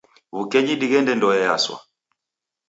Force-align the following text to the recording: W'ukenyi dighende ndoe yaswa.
W'ukenyi 0.35 0.73
dighende 0.81 1.13
ndoe 1.15 1.37
yaswa. 1.45 1.77